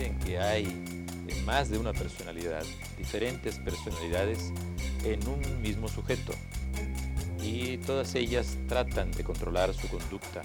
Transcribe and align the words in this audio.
En 0.00 0.18
que 0.18 0.38
hay 0.38 0.66
más 1.44 1.68
de 1.68 1.78
una 1.78 1.92
personalidad, 1.92 2.64
diferentes 2.96 3.58
personalidades 3.58 4.50
en 5.04 5.26
un 5.28 5.60
mismo 5.60 5.88
sujeto 5.88 6.32
y 7.42 7.76
todas 7.78 8.14
ellas 8.14 8.56
tratan 8.66 9.10
de 9.12 9.24
controlar 9.24 9.74
su 9.74 9.88
conducta. 9.88 10.42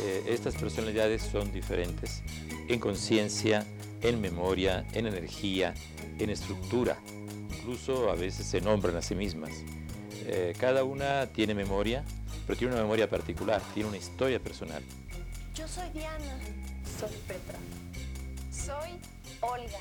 Eh, 0.00 0.24
estas 0.28 0.54
personalidades 0.54 1.22
son 1.22 1.52
diferentes 1.52 2.22
en 2.68 2.80
conciencia, 2.80 3.66
en 4.00 4.18
memoria, 4.20 4.86
en 4.94 5.06
energía, 5.06 5.74
en 6.18 6.30
estructura. 6.30 6.98
Incluso 7.58 8.10
a 8.10 8.14
veces 8.14 8.46
se 8.46 8.62
nombran 8.62 8.96
a 8.96 9.02
sí 9.02 9.14
mismas. 9.14 9.52
Eh, 10.26 10.54
cada 10.58 10.84
una 10.84 11.26
tiene 11.26 11.54
memoria, 11.54 12.02
pero 12.46 12.58
tiene 12.58 12.72
una 12.72 12.82
memoria 12.82 13.10
particular, 13.10 13.60
tiene 13.74 13.90
una 13.90 13.98
historia 13.98 14.38
personal. 14.38 14.82
Yo 15.54 15.68
soy 15.68 15.90
Diana. 15.90 16.38
Soy 16.98 17.10
Petra. 17.26 17.58
Soy 18.70 19.00
Olga. 19.40 19.80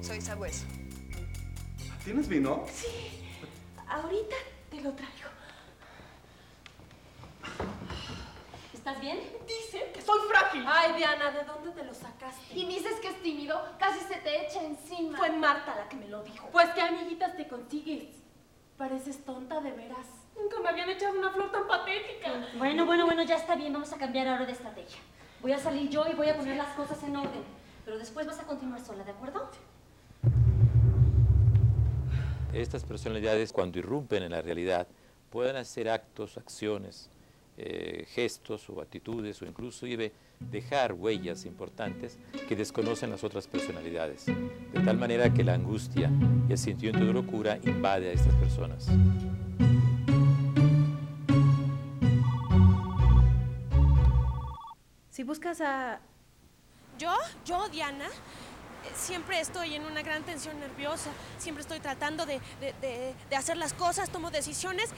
Soy 0.00 0.18
Sabueso. 0.18 0.64
¿Tienes 2.04 2.26
vino? 2.26 2.64
Sí. 2.72 2.88
Ahorita 3.86 4.36
te 4.70 4.80
lo 4.80 4.92
traigo. 4.92 5.28
¿Estás 8.72 8.98
bien? 8.98 9.18
Dicen 9.46 9.92
que 9.92 10.00
soy 10.00 10.20
frágil. 10.30 10.64
Ay, 10.66 10.94
Diana, 10.94 11.30
¿de 11.32 11.44
dónde 11.44 11.70
te 11.72 11.84
lo 11.84 11.92
sacaste? 11.92 12.54
Y 12.54 12.64
dices 12.64 12.94
que 13.02 13.08
es 13.08 13.22
tímido, 13.22 13.62
casi 13.78 14.00
se 14.00 14.20
te 14.20 14.46
echa 14.46 14.62
encima. 14.62 15.18
Fue 15.18 15.30
Marta 15.32 15.74
la 15.76 15.86
que 15.90 15.96
me 15.96 16.08
lo 16.08 16.22
dijo. 16.22 16.48
Pues 16.50 16.70
qué 16.70 16.80
amiguitas 16.80 17.36
te 17.36 17.46
consigues. 17.46 18.08
Pareces 18.78 19.22
tonta 19.22 19.60
de 19.60 19.72
veras. 19.72 20.06
Nunca 20.34 20.60
me 20.60 20.70
habían 20.70 20.88
echado 20.88 21.18
una 21.18 21.30
flor 21.30 21.52
tan 21.52 21.68
patética. 21.68 22.30
Bueno, 22.56 22.86
bueno, 22.86 23.04
bueno, 23.04 23.22
ya 23.24 23.34
está 23.36 23.54
bien, 23.54 23.74
vamos 23.74 23.92
a 23.92 23.98
cambiar 23.98 24.28
ahora 24.28 24.46
de 24.46 24.52
estrategia. 24.52 24.98
Voy 25.42 25.52
a 25.52 25.58
salir 25.58 25.90
yo 25.90 26.06
y 26.10 26.14
voy 26.14 26.30
a 26.30 26.36
poner 26.36 26.56
las 26.56 26.74
cosas 26.74 27.02
en 27.02 27.16
orden. 27.16 27.55
Pero 27.86 27.98
después 27.98 28.26
vas 28.26 28.40
a 28.40 28.42
continuar 28.42 28.84
sola, 28.84 29.04
¿de 29.04 29.12
acuerdo? 29.12 29.48
Estas 32.52 32.84
personalidades, 32.84 33.52
cuando 33.52 33.78
irrumpen 33.78 34.24
en 34.24 34.32
la 34.32 34.42
realidad, 34.42 34.88
pueden 35.30 35.54
hacer 35.54 35.88
actos, 35.88 36.36
acciones, 36.36 37.10
eh, 37.56 38.04
gestos 38.08 38.68
o 38.70 38.80
actitudes 38.80 39.40
o 39.40 39.46
incluso 39.46 39.86
dejar 40.40 40.94
huellas 40.94 41.44
importantes 41.44 42.18
que 42.48 42.56
desconocen 42.56 43.10
las 43.10 43.22
otras 43.22 43.46
personalidades, 43.46 44.26
de 44.26 44.80
tal 44.84 44.98
manera 44.98 45.32
que 45.32 45.44
la 45.44 45.54
angustia 45.54 46.10
y 46.48 46.52
el 46.52 46.58
sentimiento 46.58 47.04
de 47.04 47.12
locura 47.12 47.60
invade 47.62 48.10
a 48.10 48.12
estas 48.12 48.34
personas. 48.34 48.88
Si 55.10 55.22
buscas 55.22 55.60
a... 55.60 56.00
¿Yo? 56.98 57.14
¿Yo, 57.44 57.68
Diana? 57.68 58.06
siempre 58.94 59.40
estoy 59.40 59.74
en 59.74 59.84
una 59.84 60.02
gran 60.02 60.22
tensión 60.22 60.58
nerviosa, 60.60 61.10
siempre 61.38 61.62
estoy 61.62 61.80
tratando 61.80 62.26
de, 62.26 62.40
hacer 63.36 63.56
las 63.56 63.72
cosas, 63.72 64.10
tomo 64.10 64.30
decisiones 64.30 64.90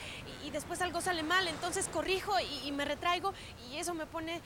y, 0.45 0.51
después 0.51 0.81
algo 0.83 1.01
sale 1.01 1.23
mal, 1.23 1.47
entonces 1.49 1.89
corrijo 1.89 2.33
y, 2.65 2.73
me 2.73 2.85
retraigo 2.85 3.33
y 3.71 3.77
eso 3.77 3.95
me 3.95 4.07
pone, 4.07 4.41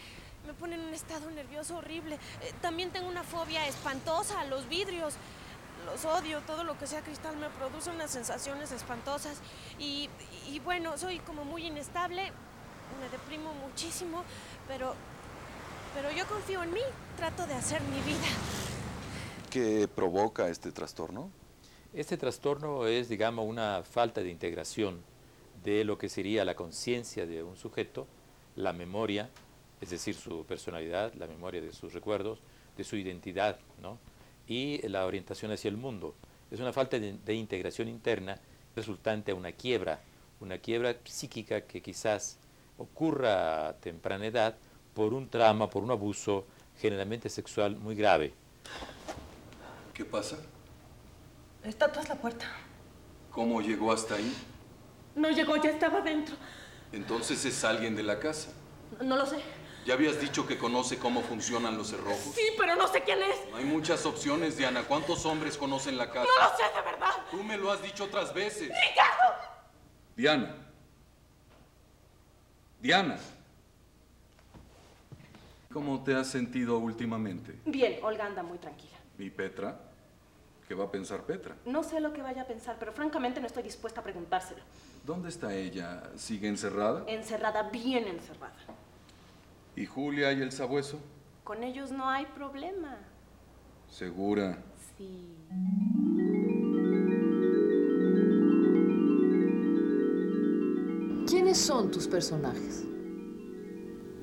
me 0.46 0.54
pone 0.54 0.76
en 0.76 0.82
un 0.82 0.94
estado 0.94 1.30
nervioso 1.30 1.76
horrible. 1.76 2.16
Eh, 2.42 2.52
también 2.60 2.90
tengo 2.90 3.08
una 3.08 3.22
fobia 3.22 3.66
espantosa 3.66 4.40
a 4.40 4.44
los 4.44 4.68
vidrios. 4.68 5.14
Los 5.86 6.04
odio, 6.04 6.40
todo 6.42 6.62
lo 6.62 6.78
que 6.78 6.86
sea 6.86 7.00
cristal 7.00 7.36
me 7.36 7.48
produce 7.50 7.90
unas 7.90 8.10
sensaciones 8.10 8.70
espantosas 8.70 9.38
y, 9.80 10.08
y 10.48 10.60
bueno, 10.60 10.96
soy 10.96 11.18
como 11.18 11.44
muy 11.44 11.66
inestable, 11.66 12.30
me 13.00 13.08
deprimo 13.10 13.52
muchísimo, 13.54 14.22
pero, 14.68 14.94
pero 15.94 16.10
yo 16.12 16.26
confío 16.26 16.62
en 16.62 16.72
mí, 16.72 16.80
trato 17.16 17.46
de 17.46 17.54
hacer 17.54 17.80
mi 17.82 18.00
vida. 18.00 18.26
¿Qué 19.50 19.88
provoca 19.88 20.48
este 20.48 20.72
trastorno? 20.72 21.30
Este 21.92 22.16
trastorno 22.16 22.86
es, 22.86 23.08
digamos, 23.08 23.46
una 23.46 23.82
falta 23.82 24.22
de 24.22 24.30
integración 24.30 25.02
de 25.62 25.84
lo 25.84 25.98
que 25.98 26.08
sería 26.08 26.44
la 26.44 26.54
conciencia 26.54 27.26
de 27.26 27.42
un 27.42 27.56
sujeto, 27.56 28.06
la 28.56 28.72
memoria, 28.72 29.28
es 29.80 29.90
decir, 29.90 30.14
su 30.14 30.44
personalidad, 30.46 31.12
la 31.14 31.26
memoria 31.26 31.60
de 31.60 31.72
sus 31.72 31.92
recuerdos, 31.92 32.40
de 32.76 32.84
su 32.84 32.96
identidad, 32.96 33.58
¿no? 33.80 33.98
y 34.46 34.86
la 34.88 35.06
orientación 35.06 35.52
hacia 35.52 35.68
el 35.68 35.76
mundo. 35.76 36.14
Es 36.50 36.60
una 36.60 36.72
falta 36.72 36.98
de, 36.98 37.18
de 37.24 37.34
integración 37.34 37.88
interna 37.88 38.38
resultante 38.74 39.32
a 39.32 39.34
una 39.34 39.52
quiebra, 39.52 40.00
una 40.40 40.58
quiebra 40.58 40.96
psíquica 41.04 41.62
que 41.62 41.80
quizás 41.80 42.38
ocurra 42.78 43.68
a 43.68 43.72
temprana 43.74 44.26
edad 44.26 44.56
por 44.94 45.14
un 45.14 45.28
trauma, 45.28 45.68
por 45.68 45.82
un 45.82 45.90
abuso 45.90 46.44
generalmente 46.78 47.28
sexual 47.28 47.76
muy 47.76 47.94
grave. 47.94 48.34
¿Qué 49.94 50.04
pasa? 50.04 50.38
Está 51.64 51.90
tras 51.92 52.08
la 52.08 52.16
puerta. 52.16 52.46
¿Cómo 53.30 53.60
llegó 53.60 53.92
hasta 53.92 54.16
ahí? 54.16 54.34
No 55.14 55.30
llegó, 55.30 55.56
ya 55.56 55.70
estaba 55.70 56.00
dentro. 56.00 56.34
Entonces 56.92 57.44
es 57.44 57.64
alguien 57.64 57.94
de 57.96 58.02
la 58.02 58.18
casa. 58.18 58.50
No 59.00 59.16
lo 59.16 59.26
sé. 59.26 59.42
¿Ya 59.84 59.94
habías 59.94 60.20
dicho 60.20 60.46
que 60.46 60.58
conoce 60.58 60.98
cómo 60.98 61.22
funcionan 61.22 61.76
los 61.76 61.88
cerrojos? 61.88 62.34
Sí, 62.34 62.42
pero 62.56 62.76
no 62.76 62.86
sé 62.86 63.02
quién 63.02 63.20
es. 63.22 63.50
No 63.50 63.56
hay 63.56 63.64
muchas 63.64 64.06
opciones, 64.06 64.56
Diana. 64.56 64.82
¿Cuántos 64.82 65.26
hombres 65.26 65.56
conocen 65.56 65.96
la 65.96 66.08
casa? 66.08 66.28
No 66.38 66.44
lo 66.44 66.56
sé, 66.56 66.62
de 66.76 66.82
verdad. 66.90 67.10
Tú 67.30 67.42
me 67.42 67.56
lo 67.56 67.72
has 67.72 67.82
dicho 67.82 68.04
otras 68.04 68.32
veces. 68.32 68.68
¡Ricardo! 68.68 69.34
Diana. 70.14 70.54
Diana. 72.80 73.18
¿Cómo 75.72 76.02
te 76.02 76.14
has 76.14 76.26
sentido 76.26 76.78
últimamente? 76.78 77.58
Bien, 77.64 77.98
Olga 78.02 78.26
anda 78.26 78.42
muy 78.42 78.58
tranquila. 78.58 78.96
¿Y 79.18 79.30
Petra? 79.30 79.80
¿Qué 80.68 80.74
va 80.74 80.84
a 80.84 80.90
pensar 80.90 81.22
Petra? 81.24 81.56
No 81.64 81.82
sé 81.82 82.00
lo 82.00 82.12
que 82.12 82.20
vaya 82.20 82.42
a 82.42 82.46
pensar, 82.46 82.76
pero 82.78 82.92
francamente 82.92 83.40
no 83.40 83.46
estoy 83.46 83.62
dispuesta 83.62 84.00
a 84.00 84.04
preguntárselo. 84.04 84.60
¿Dónde 85.04 85.30
está 85.30 85.54
ella? 85.54 86.02
¿Sigue 86.16 86.48
encerrada? 86.48 87.04
Encerrada, 87.06 87.70
bien 87.70 88.06
encerrada. 88.06 88.54
¿Y 89.74 89.86
Julia 89.86 90.32
y 90.32 90.42
el 90.42 90.52
sabueso? 90.52 91.00
Con 91.42 91.62
ellos 91.62 91.90
no 91.90 92.08
hay 92.08 92.26
problema. 92.26 92.98
¿Segura? 93.88 94.58
Sí. 94.98 95.34
¿Quiénes 101.26 101.58
son 101.58 101.90
tus 101.90 102.06
personajes? 102.06 102.84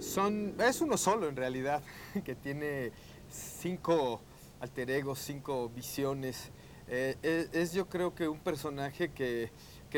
Son, 0.09 0.55
es 0.59 0.81
uno 0.81 0.97
solo 0.97 1.29
en 1.29 1.35
realidad, 1.35 1.83
que 2.25 2.33
tiene 2.33 2.91
cinco 3.29 4.21
alter 4.59 4.89
ego, 4.89 5.15
cinco 5.15 5.69
visiones. 5.69 6.49
Eh, 6.87 7.47
es, 7.53 7.73
yo 7.73 7.87
creo 7.87 8.15
que 8.15 8.27
un 8.27 8.39
personaje 8.39 9.11
que, 9.11 9.51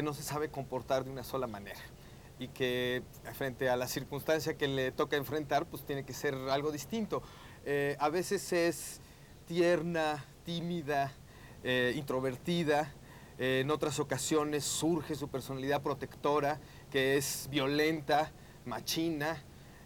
no 0.04 0.14
se 0.14 0.22
sabe 0.22 0.50
comportar 0.50 1.06
de 1.06 1.12
una 1.12 1.24
sola 1.24 1.48
manera 1.48 1.80
y 2.40 2.50
que 2.50 3.04
frente 3.36 3.70
a 3.70 3.78
la 3.78 3.88
circunstancia 3.88 4.58
que 4.58 4.68
le 4.68 4.92
toca 4.92 5.16
enfrentar, 5.16 5.66
pues 5.66 5.86
tiene 5.86 6.04
que 6.04 6.14
ser 6.14 6.36
algo 6.50 6.74
distinto. 6.74 7.24
Eh, 7.64 7.96
a 7.98 8.10
veces 8.10 8.52
es 8.52 9.00
tierna, 9.46 10.26
tímida, 10.44 11.14
eh, 11.64 11.94
introvertida, 11.96 12.94
en 13.38 13.72
otras 13.72 14.00
ocasiones 14.00 14.66
surge 14.66 15.16
su 15.16 15.30
personalidad 15.30 15.82
protectora, 15.82 16.60
que 16.92 17.18
es 17.18 17.48
violenta, 17.50 18.32
machina, 18.66 19.42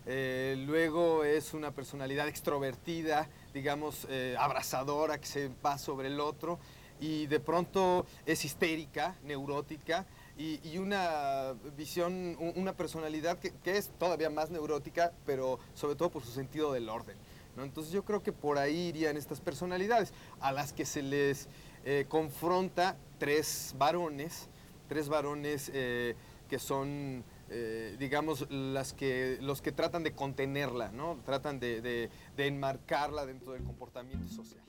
luego 0.05 1.23
es 1.23 1.53
una 1.53 1.71
personalidad 1.71 2.27
extrovertida, 2.27 3.27
digamos, 3.53 4.05
eh, 4.09 4.35
abrazadora 4.37 5.19
que 5.19 5.25
se 5.25 5.51
va 5.65 5.77
sobre 5.77 6.07
el 6.07 6.19
otro 6.19 6.59
y 6.99 7.27
de 7.27 7.39
pronto 7.39 8.05
es 8.25 8.45
histérica, 8.45 9.15
neurótica 9.23 10.05
y, 10.37 10.77
una 10.77 11.53
visión, 11.77 12.37
una 12.55 12.73
personalidad 12.73 13.39
que, 13.39 13.53
es 13.65 13.89
todavía 13.97 14.29
más 14.29 14.49
neurótica, 14.49 15.13
pero 15.25 15.59
sobre 15.73 15.95
todo 15.95 16.09
por 16.09 16.23
su 16.23 16.31
sentido 16.31 16.73
del 16.73 16.89
orden. 16.89 17.17
Entonces 17.57 17.93
yo 17.93 18.03
creo 18.03 18.21
que 18.21 18.33
por 18.33 18.57
ahí 18.57 18.89
irían 18.89 19.15
estas 19.15 19.39
personalidades 19.39 20.13
a 20.41 20.51
las 20.51 20.73
que 20.73 20.85
se 20.85 21.01
les 21.01 21.47
eh, 21.85 22.05
confronta 22.09 22.97
tres 23.17 23.73
varones, 23.77 24.49
tres 24.89 25.07
varones 25.07 25.71
eh, 25.73 26.15
que 26.49 26.59
son 26.59 27.23
eh, 27.49 27.95
digamos, 27.99 28.49
las 28.49 28.93
que, 28.93 29.37
los 29.41 29.61
que 29.61 29.71
tratan 29.71 30.03
de 30.03 30.13
contenerla, 30.13 30.91
¿no? 30.91 31.19
Tratan 31.25 31.59
de, 31.59 32.09
enmarcarla 32.37 33.25
dentro 33.25 33.53
del 33.53 33.63
comportamiento 33.63 34.27
social. 34.27 34.63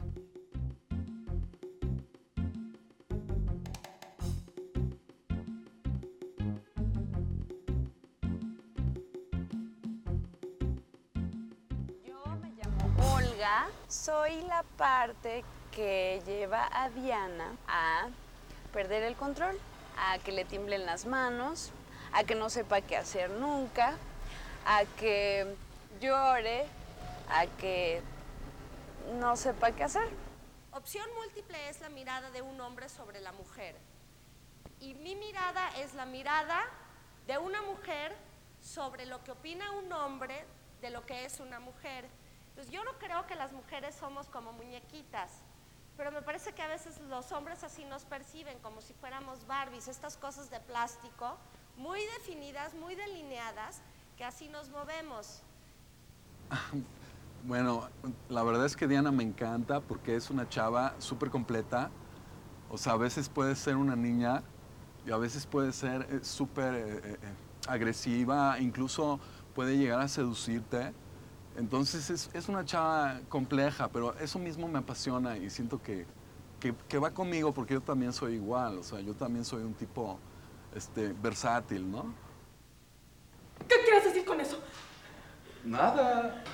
Yo 12.04 12.24
me 12.42 12.50
llamo 12.50 13.14
Olga, 13.14 13.68
soy 13.88 14.42
la 14.42 14.62
parte 14.76 15.44
que 15.72 16.20
lleva 16.26 16.68
a 16.72 16.90
Diana 16.90 17.56
a 17.66 18.08
perder 18.72 19.02
el 19.02 19.14
control, 19.14 19.56
a 19.96 20.18
que 20.18 20.32
le 20.32 20.44
tiemblen 20.44 20.84
las 20.84 21.06
manos, 21.06 21.72
a 22.16 22.24
que 22.24 22.34
no 22.34 22.48
sepa 22.48 22.80
qué 22.80 22.96
hacer 22.96 23.28
nunca, 23.28 23.94
a 24.64 24.86
que 24.98 25.54
llore 26.00 26.64
a 27.28 27.46
que 27.46 28.00
no 29.20 29.36
sepa 29.36 29.72
qué 29.72 29.84
hacer. 29.84 30.08
Opción 30.72 31.06
múltiple 31.14 31.68
es 31.68 31.80
la 31.80 31.90
mirada 31.90 32.30
de 32.30 32.40
un 32.40 32.58
hombre 32.62 32.88
sobre 32.88 33.20
la 33.20 33.32
mujer. 33.32 33.76
Y 34.80 34.94
mi 34.94 35.14
mirada 35.14 35.68
es 35.76 35.92
la 35.92 36.06
mirada 36.06 36.64
de 37.26 37.36
una 37.36 37.60
mujer 37.60 38.16
sobre 38.62 39.04
lo 39.04 39.22
que 39.22 39.32
opina 39.32 39.72
un 39.72 39.92
hombre 39.92 40.46
de 40.80 40.88
lo 40.88 41.04
que 41.04 41.26
es 41.26 41.38
una 41.38 41.60
mujer. 41.60 42.08
Entonces 42.48 42.72
yo 42.72 42.82
no 42.84 42.92
creo 42.94 43.26
que 43.26 43.34
las 43.34 43.52
mujeres 43.52 43.94
somos 43.94 44.26
como 44.28 44.52
muñequitas, 44.54 45.32
pero 45.98 46.10
me 46.12 46.22
parece 46.22 46.54
que 46.54 46.62
a 46.62 46.68
veces 46.68 46.98
los 47.10 47.30
hombres 47.32 47.62
así 47.62 47.84
nos 47.84 48.06
perciben 48.06 48.58
como 48.60 48.80
si 48.80 48.94
fuéramos 48.94 49.46
Barbies, 49.46 49.88
estas 49.88 50.16
cosas 50.16 50.48
de 50.48 50.60
plástico 50.60 51.36
muy 51.76 52.00
definidas, 52.18 52.74
muy 52.74 52.94
delineadas, 52.94 53.80
que 54.16 54.24
así 54.24 54.48
nos 54.48 54.68
movemos. 54.70 55.42
Bueno, 57.44 57.88
la 58.28 58.42
verdad 58.42 58.66
es 58.66 58.74
que 58.74 58.88
Diana 58.88 59.12
me 59.12 59.22
encanta 59.22 59.80
porque 59.80 60.16
es 60.16 60.30
una 60.30 60.48
chava 60.48 60.96
súper 60.98 61.30
completa. 61.30 61.90
O 62.68 62.76
sea, 62.76 62.94
a 62.94 62.96
veces 62.96 63.28
puede 63.28 63.54
ser 63.54 63.76
una 63.76 63.94
niña 63.94 64.42
y 65.06 65.12
a 65.12 65.16
veces 65.16 65.46
puede 65.46 65.72
ser 65.72 66.08
eh, 66.10 66.18
súper 66.22 66.74
eh, 66.74 66.96
eh, 66.96 67.00
eh, 67.04 67.18
agresiva, 67.68 68.58
incluso 68.58 69.20
puede 69.54 69.78
llegar 69.78 70.00
a 70.00 70.08
seducirte. 70.08 70.92
Entonces 71.56 72.10
es, 72.10 72.30
es 72.32 72.48
una 72.48 72.64
chava 72.64 73.20
compleja, 73.28 73.86
pero 73.92 74.18
eso 74.18 74.40
mismo 74.40 74.66
me 74.66 74.80
apasiona 74.80 75.36
y 75.36 75.48
siento 75.48 75.80
que, 75.80 76.04
que, 76.58 76.74
que 76.88 76.98
va 76.98 77.12
conmigo 77.12 77.54
porque 77.54 77.74
yo 77.74 77.80
también 77.80 78.12
soy 78.12 78.34
igual. 78.34 78.78
O 78.78 78.82
sea, 78.82 78.98
yo 78.98 79.14
también 79.14 79.44
soy 79.44 79.62
un 79.62 79.74
tipo 79.74 80.18
este, 80.76 81.08
versátil, 81.20 81.90
¿no? 81.90 82.14
¿Qué 83.66 83.76
quieres 83.82 84.04
decir 84.04 84.24
con 84.24 84.40
eso? 84.40 84.60
Nada. 85.64 86.44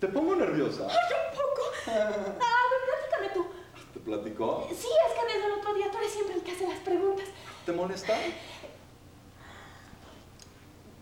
Te 0.00 0.08
pongo 0.08 0.34
nerviosa. 0.34 0.86
¡Ay, 0.88 0.96
un 1.30 1.36
poco! 1.36 1.62
A 1.86 2.08
ver, 2.08 2.38
platícame 2.86 3.28
tú. 3.34 3.46
¿Te 3.92 4.00
platicó? 4.00 4.66
Sí, 4.70 4.88
es 5.06 5.12
que 5.14 5.34
desde 5.34 5.46
el 5.46 5.52
otro 5.52 5.74
día 5.74 5.90
tú 5.90 5.98
eres 5.98 6.12
siempre 6.12 6.34
el 6.34 6.42
que 6.42 6.52
hace 6.52 6.66
las 6.66 6.78
preguntas. 6.80 7.26
¿Te 7.64 7.72
molesta? 7.72 8.14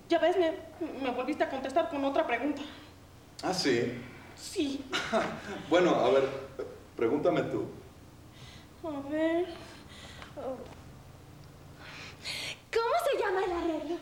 Ya 0.08 0.19
ves, 0.19 0.37
me, 0.37 0.58
me 1.02 1.10
volviste 1.10 1.44
a 1.44 1.50
contestar 1.50 1.88
con 1.88 2.04
otra 2.04 2.26
pregunta. 2.26 2.62
Ah, 3.42 3.54
sí. 3.54 4.00
Sí. 4.37 4.84
Bueno, 5.70 5.94
a 5.94 6.10
ver, 6.10 6.28
pregúntame 6.96 7.42
tú. 7.44 7.66
A 8.82 9.08
ver. 9.08 9.46
oh. 10.37 10.83
¿Cómo 12.75 12.94
se 13.11 13.19
llama 13.23 13.44
el 13.44 13.53
arreglo? 13.53 13.97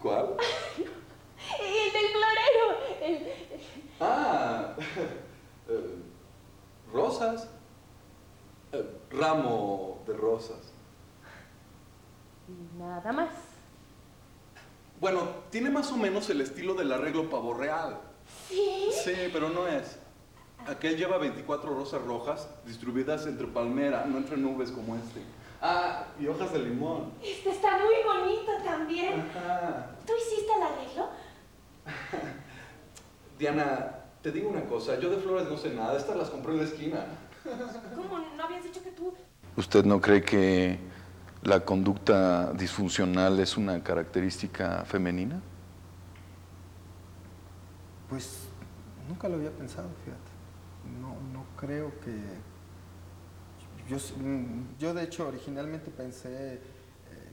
¿Cuál? 0.00 0.36
El 1.60 1.92
del 1.92 2.10
florero. 2.12 2.66
El- 3.02 3.32
Ah, 4.02 4.74
eh, 5.68 5.94
rosas. 6.92 7.48
Eh, 8.72 8.98
ramo 9.10 10.02
de 10.06 10.14
rosas. 10.14 10.72
Nada 12.78 13.12
más. 13.12 13.30
Bueno, 15.00 15.22
tiene 15.50 15.70
más 15.70 15.90
o 15.92 15.96
menos 15.96 16.28
el 16.30 16.40
estilo 16.40 16.74
del 16.74 16.92
arreglo 16.92 17.28
pavo 17.28 17.52
real. 17.54 17.98
¿Sí? 18.48 18.90
Sí, 19.04 19.12
pero 19.32 19.48
no 19.48 19.66
es. 19.66 19.98
Aquel 20.66 20.96
lleva 20.96 21.18
24 21.18 21.74
rosas 21.74 22.02
rojas 22.02 22.48
distribuidas 22.66 23.26
entre 23.26 23.46
palmera, 23.46 24.04
no 24.06 24.18
entre 24.18 24.36
nubes 24.36 24.70
como 24.70 24.94
este. 24.96 25.20
Ah, 25.60 26.06
y 26.18 26.26
hojas 26.26 26.52
de 26.52 26.58
limón. 26.60 27.12
Este 27.22 27.50
está 27.50 27.78
muy 27.78 27.94
bonito 28.04 28.52
también. 28.64 29.20
Ajá. 29.20 29.90
¿Tú 30.06 30.12
hiciste 30.16 30.52
el 30.56 30.62
arreglo? 30.62 31.08
Diana, 33.38 33.94
te 34.22 34.32
digo 34.32 34.48
una 34.48 34.64
cosa, 34.64 34.98
yo 34.98 35.10
de 35.10 35.18
flores 35.18 35.48
no 35.48 35.56
sé 35.56 35.74
nada, 35.74 35.96
estas 35.96 36.16
las 36.16 36.30
compré 36.30 36.52
en 36.52 36.58
la 36.58 36.64
esquina. 36.64 37.04
¿Cómo? 37.94 38.18
¿No 38.36 38.44
habías 38.44 38.64
dicho 38.64 38.82
que 38.82 38.90
tú...? 38.90 39.14
¿Usted 39.56 39.84
no 39.84 40.00
cree 40.00 40.22
que 40.22 40.78
la 41.42 41.60
conducta 41.60 42.52
disfuncional 42.52 43.38
es 43.40 43.56
una 43.56 43.82
característica 43.82 44.84
femenina? 44.84 45.40
Pues 48.08 48.48
nunca 49.08 49.28
lo 49.28 49.36
había 49.36 49.50
pensado, 49.50 49.88
fíjate. 50.04 50.30
No, 51.00 51.16
no 51.32 51.44
creo 51.56 51.92
que... 52.00 52.49
Yo, 53.90 53.96
mm, 53.96 54.78
yo 54.78 54.94
de 54.94 55.02
hecho 55.02 55.26
originalmente 55.26 55.90
pensé, 55.90 56.54
eh, 56.54 56.60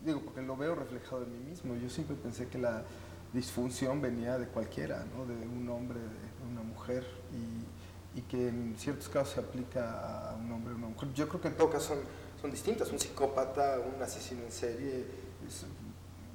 digo, 0.03 0.21
porque 0.21 0.41
lo 0.41 0.57
veo 0.57 0.73
reflejado 0.73 1.21
en 1.21 1.31
mí 1.31 1.49
mismo, 1.51 1.75
yo 1.75 1.87
siempre 1.87 2.15
pensé 2.15 2.47
que 2.47 2.57
la 2.57 2.83
disfunción 3.31 4.01
venía 4.01 4.39
de 4.39 4.47
cualquiera, 4.47 5.05
¿no? 5.15 5.27
de 5.27 5.35
un 5.35 5.69
hombre, 5.69 5.99
de 5.99 6.51
una 6.51 6.63
mujer, 6.63 7.05
y, 7.31 8.21
que 8.27 8.47
en 8.47 8.75
ciertos 8.75 9.07
casos 9.09 9.35
se 9.35 9.39
aplica 9.39 10.31
a 10.31 10.35
un 10.35 10.51
hombre 10.51 10.73
o 10.73 10.77
una 10.77 10.87
mujer. 10.87 11.13
Yo 11.13 11.29
creo 11.29 11.39
que 11.39 11.49
en 11.49 11.55
todo 11.55 11.69
caso 11.69 11.89
son, 11.89 11.99
son 12.41 12.49
distintas, 12.49 12.91
un 12.91 12.97
psicópata, 12.97 13.77
un 13.79 14.01
asesino 14.01 14.41
en 14.41 14.51
serie, 14.51 15.05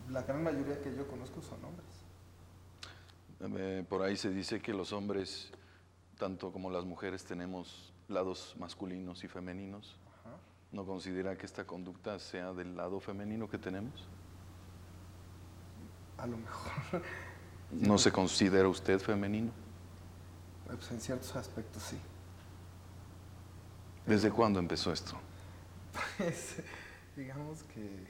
la 0.09 0.23
gran 0.23 0.45
mayoría 0.45 0.81
que 0.81 0.95
yo 0.95 1.09
conozco 1.09 1.43
son 1.43 1.59
hombres. 1.65 1.89
Por 3.89 4.03
ahí 4.03 4.17
se 4.17 4.31
dice 4.31 4.63
que 4.63 4.73
los 4.73 4.93
hombres, 4.93 5.51
tanto 6.17 6.53
como 6.53 6.71
las 6.71 6.85
mujeres, 6.85 7.25
tenemos 7.25 7.93
lados 8.07 8.55
masculinos 8.61 9.25
y 9.25 9.29
femeninos. 9.29 9.99
¿No 10.73 10.87
considera 10.87 11.37
que 11.37 11.45
esta 11.45 11.65
conducta 11.65 12.19
sea 12.19 12.53
del 12.55 12.75
lado 12.75 12.99
femenino 12.99 13.49
que 13.49 13.59
tenemos? 13.59 13.93
A 16.17 16.27
lo 16.27 16.39
mejor. 16.39 17.03
¿No 17.71 17.99
se 17.99 18.11
considera 18.11 18.69
usted 18.69 18.99
femenino? 18.99 19.53
Pues 20.67 20.91
en 20.91 21.01
ciertos 21.01 21.37
aspectos 21.37 21.83
sí. 21.83 21.99
¿Desde 24.07 24.31
cuándo 24.31 24.59
empezó 24.59 24.93
esto? 24.93 25.17
Pues, 26.17 26.63
digamos 27.15 27.63
que, 27.65 28.07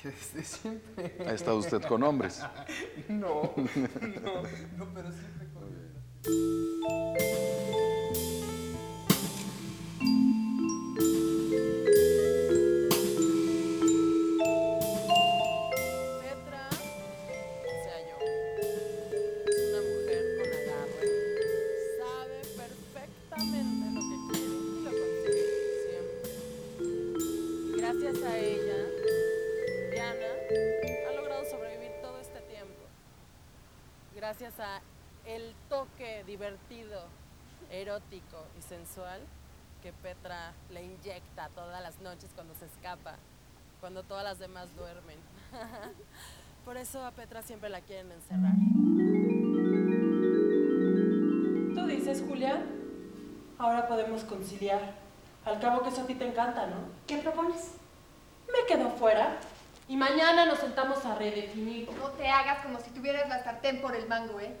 que 0.00 0.08
desde 0.08 0.42
siempre. 0.42 1.16
¿Ha 1.26 1.32
estado 1.32 1.58
usted 1.58 1.82
con 1.82 2.02
hombres? 2.02 2.42
No, 3.08 3.52
no, 3.56 4.42
no, 4.76 4.94
pero 4.94 5.12
siempre 5.12 5.48
con 5.52 5.68
Petra, 7.14 7.51
Gracias 34.42 34.66
a 34.66 34.80
el 35.24 35.54
toque 35.68 36.24
divertido, 36.26 37.04
erótico 37.70 38.44
y 38.58 38.62
sensual 38.62 39.20
que 39.80 39.92
Petra 39.92 40.52
le 40.68 40.82
inyecta 40.82 41.48
todas 41.54 41.80
las 41.80 42.00
noches 42.00 42.28
cuando 42.34 42.52
se 42.56 42.66
escapa, 42.66 43.14
cuando 43.80 44.02
todas 44.02 44.24
las 44.24 44.40
demás 44.40 44.74
duermen. 44.74 45.16
Por 46.64 46.76
eso 46.76 47.06
a 47.06 47.12
Petra 47.12 47.42
siempre 47.42 47.70
la 47.70 47.82
quieren 47.82 48.10
encerrar. 48.10 48.54
Tú 51.76 51.86
dices, 51.86 52.24
Julia, 52.26 52.64
ahora 53.58 53.86
podemos 53.86 54.24
conciliar. 54.24 54.94
Al 55.44 55.60
cabo 55.60 55.84
que 55.84 55.90
eso 55.90 56.00
a 56.00 56.06
ti 56.08 56.16
te 56.16 56.26
encanta, 56.26 56.66
¿no? 56.66 56.78
¿Qué 57.06 57.18
propones? 57.18 57.76
Me 58.48 58.66
quedo 58.66 58.90
fuera 58.90 59.38
y 59.88 59.96
mañana 59.96 60.46
nos 60.46 60.58
sentamos 60.58 61.04
a 61.04 61.14
redefinir. 61.14 61.90
No 61.92 62.10
te 62.10 62.28
hagas 62.28 62.64
como 62.64 62.80
si 62.80 62.90
tuvieras 62.90 63.28
la 63.28 63.42
sartén 63.42 63.80
por 63.80 63.94
el 63.96 64.06
mango, 64.08 64.40
¿eh? 64.40 64.56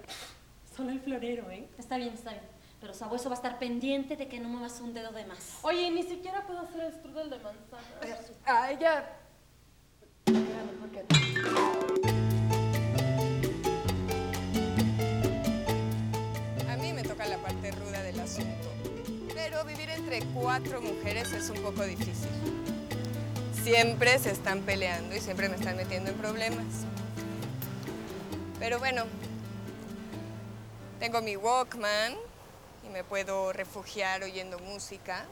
Solo 0.76 0.90
el 0.90 1.00
florero, 1.00 1.50
¿eh? 1.50 1.68
Está 1.78 1.96
bien, 1.96 2.14
está 2.14 2.30
bien. 2.30 2.42
Pero 2.80 2.94
sabueso 2.94 3.28
va 3.28 3.36
a 3.36 3.36
estar 3.36 3.58
pendiente 3.58 4.16
de 4.16 4.26
que 4.26 4.40
no 4.40 4.48
muevas 4.48 4.80
un 4.80 4.92
dedo 4.92 5.12
de 5.12 5.24
más. 5.24 5.58
Oye, 5.62 5.90
ni 5.90 6.02
siquiera 6.02 6.44
puedo 6.46 6.60
hacer 6.60 6.80
el 6.80 6.92
strudel 6.92 7.30
de 7.30 7.38
manzana. 7.38 7.82
A 8.44 8.70
ella. 8.72 9.18
Era 10.26 10.64
mejor 10.64 10.90
que 10.90 10.98
a 10.98 11.04
ti. 11.04 11.14
A 16.68 16.76
mí 16.76 16.92
me 16.92 17.02
toca 17.04 17.26
la 17.26 17.36
parte 17.38 17.70
ruda 17.70 18.02
del 18.02 18.18
asunto. 18.18 18.68
Pero 19.32 19.64
vivir 19.64 19.90
entre 19.90 20.22
cuatro 20.34 20.80
mujeres 20.82 21.32
es 21.32 21.50
un 21.50 21.62
poco 21.62 21.84
difícil. 21.84 22.61
Siempre 23.64 24.18
se 24.18 24.32
están 24.32 24.62
peleando 24.62 25.14
y 25.14 25.20
siempre 25.20 25.48
me 25.48 25.54
están 25.54 25.76
metiendo 25.76 26.10
en 26.10 26.16
problemas. 26.16 26.66
Pero 28.58 28.80
bueno, 28.80 29.04
tengo 30.98 31.22
mi 31.22 31.36
Walkman 31.36 32.16
y 32.84 32.88
me 32.88 33.04
puedo 33.04 33.52
refugiar 33.52 34.24
oyendo 34.24 34.58
música. 34.58 35.26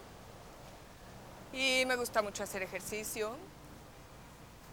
Y 1.53 1.85
me 1.87 1.97
gusta 1.97 2.23
mucho 2.23 2.45
hacer 2.45 2.63
ejercicio, 2.63 3.37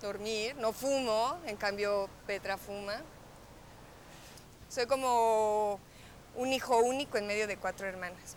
dormir. 0.04 0.56
No 0.58 0.72
fumo, 0.72 1.40
en 1.48 1.58
cambio 1.58 2.10
Petra 2.28 2.60
fuma. 2.60 3.02
Soy 4.70 4.86
como 4.86 5.80
un 6.36 6.54
hijo 6.54 6.78
único 6.78 7.18
en 7.18 7.26
medio 7.26 7.48
de 7.48 7.58
cuatro 7.58 7.88
hermanas. 7.88 8.36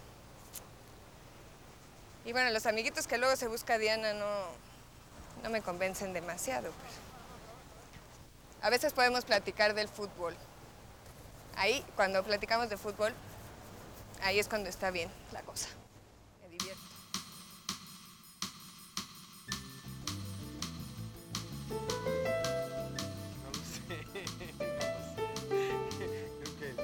Y 2.24 2.32
bueno, 2.32 2.48
los 2.50 2.64
amiguitos 2.64 3.06
que 3.06 3.18
luego 3.18 3.36
se 3.36 3.48
busca 3.48 3.76
Diana 3.76 4.14
no, 4.14 4.26
no 5.42 5.50
me 5.50 5.62
convencen 5.62 6.12
demasiado. 6.12 6.70
pero 6.72 8.66
A 8.66 8.70
veces 8.70 8.92
podemos 8.92 9.24
platicar 9.24 9.74
del 9.74 9.88
fútbol. 9.88 10.36
Ahí, 11.56 11.84
cuando 11.96 12.22
platicamos 12.22 12.68
de 12.68 12.76
fútbol, 12.76 13.12
ahí 14.22 14.38
es 14.38 14.48
cuando 14.48 14.68
está 14.68 14.90
bien 14.90 15.10
la 15.32 15.42
cosa. 15.42 15.68
Me 16.42 16.48
divierto. 16.50 16.80
No 23.42 23.50
lo 23.50 23.64
sé, 23.64 24.06
no 24.60 24.66
lo 24.70 24.84
sé. 24.84 25.10
Creo 25.98 26.56
que, 26.56 26.58
creo. 26.58 26.76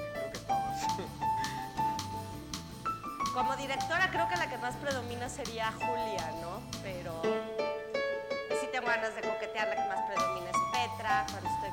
Como 3.35 3.57
directora 3.57 4.11
creo 4.11 4.29
que 4.29 4.37
la 4.37 4.49
que 4.49 4.57
más 4.59 4.75
predomina 4.77 5.29
sería 5.29 5.73
Julia, 5.73 6.33
¿no? 6.41 6.63
Pero 6.83 7.21
ganas 8.87 9.15
de 9.15 9.23
coquetear, 9.23 9.69
la 9.69 9.75
que 9.75 9.89
más 9.89 10.01
predomina 10.07 10.51
es 10.51 10.57
Petra, 10.73 11.27
cuando 11.31 11.51
estoy 11.51 11.67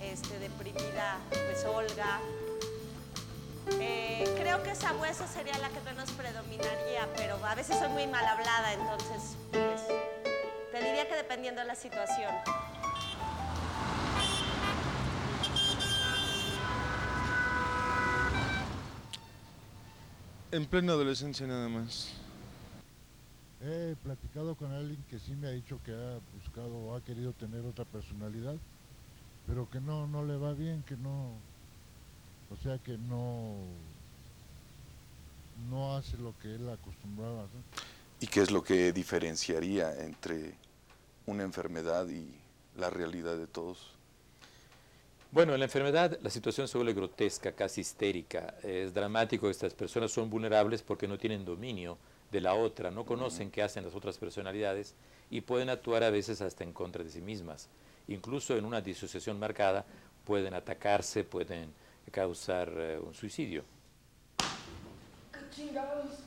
este, 0.00 0.38
deprimida, 0.38 1.18
pues 1.30 1.64
Olga. 1.64 2.20
Eh, 3.80 4.24
creo 4.38 4.62
que 4.62 4.74
Sabueso 4.74 5.26
sería 5.26 5.58
la 5.58 5.68
que 5.70 5.80
menos 5.80 6.10
predominaría, 6.12 7.08
pero 7.16 7.44
a 7.44 7.54
veces 7.54 7.78
soy 7.78 7.88
muy 7.88 8.06
mal 8.06 8.24
hablada, 8.24 8.74
entonces 8.74 9.36
pues, 9.50 9.80
te 10.70 10.84
diría 10.84 11.08
que 11.08 11.16
dependiendo 11.16 11.62
de 11.62 11.66
la 11.66 11.74
situación. 11.74 12.32
En 20.52 20.66
plena 20.66 20.92
adolescencia 20.92 21.46
nada 21.46 21.68
más. 21.68 22.23
He 23.66 23.96
platicado 24.02 24.56
con 24.56 24.72
alguien 24.72 25.02
que 25.08 25.18
sí 25.18 25.32
me 25.32 25.48
ha 25.48 25.50
dicho 25.50 25.80
que 25.86 25.92
ha 25.92 26.18
buscado 26.38 26.76
o 26.76 26.94
ha 26.94 27.00
querido 27.02 27.32
tener 27.32 27.64
otra 27.64 27.86
personalidad, 27.86 28.56
pero 29.46 29.70
que 29.70 29.80
no, 29.80 30.06
no 30.06 30.22
le 30.22 30.36
va 30.36 30.52
bien, 30.52 30.82
que 30.82 30.96
no, 30.96 31.30
o 32.50 32.62
sea 32.62 32.76
que 32.76 32.98
no, 32.98 33.54
no 35.70 35.96
hace 35.96 36.18
lo 36.18 36.38
que 36.40 36.56
él 36.56 36.68
acostumbraba 36.68 37.40
a 37.40 37.44
hacer. 37.44 37.60
¿Y 38.20 38.26
qué 38.26 38.42
es 38.42 38.50
lo 38.50 38.62
que 38.62 38.92
diferenciaría 38.92 40.04
entre 40.04 40.52
una 41.24 41.42
enfermedad 41.42 42.06
y 42.08 42.34
la 42.76 42.90
realidad 42.90 43.38
de 43.38 43.46
todos? 43.46 43.92
Bueno, 45.32 45.54
en 45.54 45.60
la 45.60 45.64
enfermedad 45.64 46.18
la 46.22 46.28
situación 46.28 46.68
se 46.68 46.76
vuelve 46.76 46.92
grotesca, 46.92 47.52
casi 47.52 47.80
histérica. 47.80 48.56
Es 48.62 48.92
dramático, 48.92 49.48
estas 49.48 49.72
personas 49.72 50.10
son 50.10 50.28
vulnerables 50.28 50.82
porque 50.82 51.08
no 51.08 51.16
tienen 51.16 51.46
dominio 51.46 51.96
de 52.30 52.40
la 52.40 52.54
otra, 52.54 52.90
no 52.90 53.04
conocen 53.04 53.50
qué 53.50 53.62
hacen 53.62 53.84
las 53.84 53.94
otras 53.94 54.18
personalidades 54.18 54.94
y 55.30 55.40
pueden 55.40 55.70
actuar 55.70 56.02
a 56.02 56.10
veces 56.10 56.40
hasta 56.40 56.64
en 56.64 56.72
contra 56.72 57.04
de 57.04 57.10
sí 57.10 57.20
mismas. 57.20 57.68
Incluso 58.08 58.56
en 58.56 58.64
una 58.64 58.80
disociación 58.80 59.38
marcada 59.38 59.84
pueden 60.24 60.54
atacarse, 60.54 61.24
pueden 61.24 61.72
causar 62.10 62.72
eh, 62.76 62.98
un 62.98 63.14
suicidio. 63.14 63.64
¿Qué 65.32 65.50
chingados? 65.50 66.24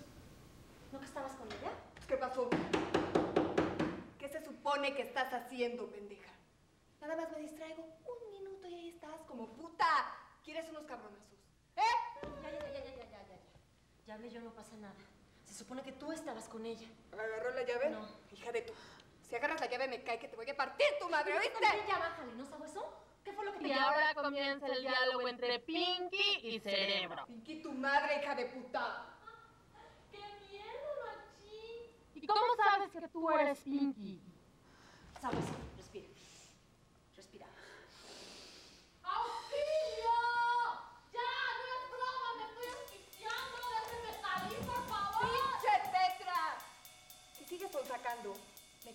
¿No 0.92 1.00
que 1.00 1.06
estabas 1.06 1.34
con 1.34 1.48
ella? 1.48 1.72
¿Qué 2.08 2.18
pasó? 2.18 2.50
¿Qué 4.18 4.30
se 4.30 4.44
supone 4.44 4.96
que 4.96 5.04
estás 5.04 5.34
haciendo, 5.34 5.88
pendeja? 5.88 6.32
Nada 7.02 7.16
más 7.16 7.32
me 7.32 7.40
distraigo 7.40 7.84
un 7.84 8.32
minuto 8.32 8.68
y 8.68 8.74
ahí 8.74 8.90
estás 8.90 9.22
como 9.28 9.48
puta. 9.54 9.86
¿Quieres 10.44 10.70
unos 10.70 10.84
cabronazos? 10.86 11.38
¿Eh? 11.76 11.82
Ya, 12.44 12.52
ya, 12.52 12.60
ya, 12.60 12.74
ya, 12.74 12.84
ya, 12.84 12.96
ya, 12.96 13.10
ya, 13.12 13.28
ya. 13.28 13.40
Ya 14.08 14.14
hablé 14.16 14.30
yo, 14.30 14.42
no 14.42 14.52
pasa 14.52 14.76
nada. 14.78 14.96
Supone 15.58 15.82
que 15.82 15.92
tú 15.92 16.12
estabas 16.12 16.48
con 16.48 16.64
ella. 16.68 16.88
¿Agarró 17.12 17.50
la 17.56 17.64
llave? 17.64 17.90
No. 17.90 18.08
Hija 18.32 18.52
de 18.52 18.62
tu. 18.62 18.74
Si 19.28 19.36
agarras 19.36 19.60
la 19.60 19.66
llave 19.66 19.88
me 19.88 20.04
cae 20.04 20.20
que 20.20 20.28
te 20.28 20.36
voy 20.36 20.48
a 20.48 20.56
partir 20.56 20.86
tu 21.00 21.10
madre, 21.10 21.36
¿oíste? 21.36 21.58
Ya 21.88 21.98
bájale, 21.98 22.32
¿no 22.36 22.46
sabes 22.46 22.70
eso? 22.70 22.88
¿Qué 23.24 23.34
fue 23.34 23.44
lo 23.44 23.54
que 23.54 23.60
te 23.62 23.68
Y 23.70 23.72
ahora 23.72 24.14
comienza 24.14 24.68
el 24.68 24.84
diálogo 24.84 25.28
entre 25.28 25.58
Pinky 25.60 26.42
y 26.44 26.60
Cerebro. 26.60 27.26
Pinky, 27.26 27.64
tu 27.64 27.72
madre, 27.72 28.22
hija 28.22 28.36
de 28.36 28.46
puta. 28.46 29.06
¡Qué 30.12 30.20
miedo, 30.20 30.90
machín! 31.08 31.92
¿Y 32.14 32.28
cómo 32.28 32.56
sabes 32.56 32.92
que 32.92 33.08
tú 33.08 33.28
eres 33.32 33.60
Pinky? 33.62 34.22
Sabes, 35.20 35.44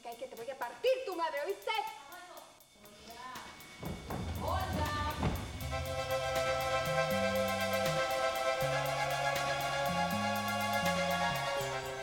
me 0.02 0.10
cae 0.10 0.16
que 0.16 0.26
te 0.26 0.36
voy 0.36 0.50
a 0.50 0.58
partir 0.58 0.90
tu 1.06 1.14
madre, 1.14 1.38
¿oíste? 1.46 1.70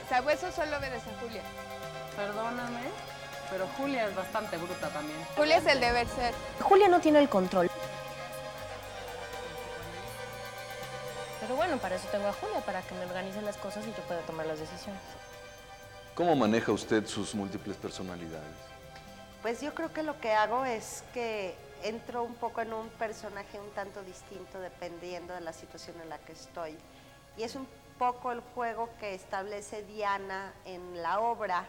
Sabueso 0.10 0.52
solo 0.52 0.78
obedece 0.78 1.10
a 1.10 1.20
Julia. 1.22 1.42
Perdóname, 2.16 2.82
pero 3.52 3.68
Julia 3.78 4.08
es 4.08 4.16
bastante 4.16 4.58
bruta 4.58 4.90
también. 4.90 5.20
Julia 5.36 5.58
es 5.58 5.66
el 5.68 5.80
deber 5.80 6.08
ser. 6.08 6.34
Julia 6.62 6.88
no 6.88 7.00
tiene 7.00 7.20
el 7.20 7.30
control. 7.30 7.70
Pero 11.42 11.56
bueno, 11.56 11.78
para 11.78 11.96
eso 11.96 12.08
tengo 12.12 12.28
a 12.28 12.34
Julia, 12.34 12.60
para 12.62 12.82
que 12.82 12.96
me 12.96 13.06
organice 13.06 13.42
las 13.42 13.58
cosas 13.58 13.86
y 13.86 13.94
yo 13.94 14.02
pueda 14.04 14.22
tomar 14.22 14.46
las 14.46 14.60
decisiones. 14.60 15.02
¿Cómo 16.20 16.36
maneja 16.36 16.74
usted 16.74 17.06
sus 17.06 17.34
múltiples 17.34 17.78
personalidades? 17.78 18.54
Pues 19.42 19.62
yo 19.62 19.74
creo 19.74 19.94
que 19.94 20.04
lo 20.04 20.20
que 20.20 20.34
hago 20.34 20.66
es 20.66 21.06
que 21.14 21.56
entro 21.82 22.24
un 22.24 22.36
poco 22.36 22.60
en 22.60 22.74
un 22.74 22.90
personaje 22.90 23.58
un 23.58 23.70
tanto 23.70 24.04
distinto 24.04 24.60
dependiendo 24.60 25.34
de 25.34 25.40
la 25.40 25.54
situación 25.54 25.96
en 26.02 26.10
la 26.10 26.18
que 26.18 26.34
estoy. 26.34 26.76
Y 27.38 27.44
es 27.44 27.56
un 27.56 27.66
poco 27.98 28.34
el 28.34 28.42
juego 28.42 28.90
que 29.00 29.16
establece 29.16 29.84
Diana 29.84 30.52
en 30.66 31.02
la 31.02 31.22
obra, 31.22 31.66